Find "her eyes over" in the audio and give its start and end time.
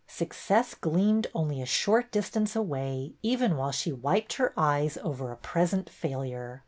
4.37-5.31